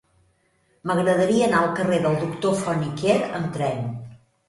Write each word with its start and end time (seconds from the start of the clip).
M'agradaria 0.91 1.45
anar 1.49 1.61
al 1.61 1.71
carrer 1.81 2.01
del 2.07 2.19
Doctor 2.25 2.59
Font 2.65 2.85
i 2.91 2.93
Quer 3.05 3.19
amb 3.29 3.57
tren. 3.61 3.89